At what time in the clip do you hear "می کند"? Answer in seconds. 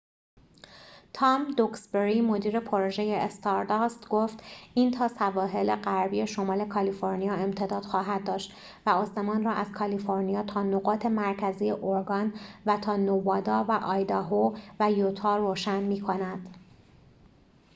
15.83-16.57